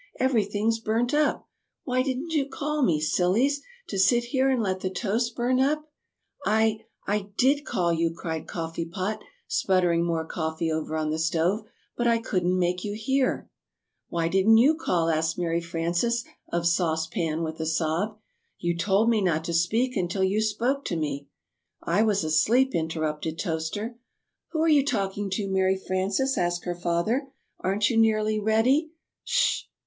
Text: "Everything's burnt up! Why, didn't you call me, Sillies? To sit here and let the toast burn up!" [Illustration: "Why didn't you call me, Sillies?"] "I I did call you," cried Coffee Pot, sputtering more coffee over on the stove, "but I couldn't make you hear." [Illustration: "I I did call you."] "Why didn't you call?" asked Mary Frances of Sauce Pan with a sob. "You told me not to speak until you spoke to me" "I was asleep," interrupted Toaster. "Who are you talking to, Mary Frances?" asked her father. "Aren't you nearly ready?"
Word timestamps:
"Everything's 0.19 0.79
burnt 0.79 1.13
up! 1.13 1.47
Why, 1.83 2.01
didn't 2.01 2.31
you 2.31 2.49
call 2.49 2.81
me, 2.81 2.99
Sillies? 2.99 3.61
To 3.89 3.99
sit 3.99 4.23
here 4.23 4.49
and 4.49 4.59
let 4.59 4.79
the 4.79 4.89
toast 4.89 5.35
burn 5.35 5.59
up!" 5.59 5.91
[Illustration: 6.43 6.43
"Why 6.43 6.67
didn't 6.67 6.79
you 6.79 6.81
call 6.81 6.81
me, 6.81 6.87
Sillies?"] 6.87 7.03
"I 7.07 7.13
I 7.13 7.29
did 7.37 7.65
call 7.67 7.93
you," 8.09 8.13
cried 8.15 8.47
Coffee 8.47 8.85
Pot, 8.85 9.23
sputtering 9.47 10.03
more 10.03 10.25
coffee 10.25 10.71
over 10.71 10.95
on 10.95 11.11
the 11.11 11.19
stove, 11.19 11.65
"but 11.95 12.07
I 12.07 12.17
couldn't 12.17 12.57
make 12.57 12.83
you 12.83 12.95
hear." 12.99 13.47
[Illustration: 13.47 13.47
"I 13.59 13.61
I 13.61 13.77
did 13.77 14.07
call 14.07 14.15
you."] 14.15 14.15
"Why 14.15 14.27
didn't 14.27 14.57
you 14.57 14.75
call?" 14.75 15.09
asked 15.09 15.37
Mary 15.37 15.61
Frances 15.61 16.23
of 16.51 16.65
Sauce 16.65 17.05
Pan 17.05 17.43
with 17.43 17.59
a 17.59 17.67
sob. 17.67 18.17
"You 18.57 18.75
told 18.75 19.07
me 19.07 19.21
not 19.21 19.43
to 19.43 19.53
speak 19.53 19.95
until 19.95 20.23
you 20.23 20.41
spoke 20.41 20.83
to 20.85 20.95
me" 20.95 21.27
"I 21.83 22.01
was 22.01 22.23
asleep," 22.23 22.73
interrupted 22.73 23.37
Toaster. 23.37 23.99
"Who 24.49 24.63
are 24.63 24.67
you 24.67 24.83
talking 24.83 25.29
to, 25.29 25.47
Mary 25.47 25.77
Frances?" 25.77 26.39
asked 26.39 26.65
her 26.65 26.73
father. 26.73 27.27
"Aren't 27.59 27.91
you 27.91 27.97
nearly 27.97 28.39
ready?" 28.39 28.93